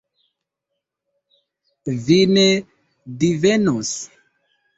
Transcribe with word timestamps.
Vi 2.07 2.17
ne 2.33 2.47
divenos. 3.25 3.95